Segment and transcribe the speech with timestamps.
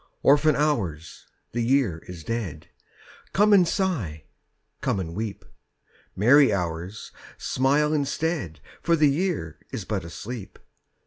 [0.23, 2.69] Orphan Hours, the Year is dead,
[3.33, 4.23] Come and sigh,
[4.81, 5.45] come and weep!
[6.15, 10.57] Merry Hours, smile instead, For the Year is but asleep.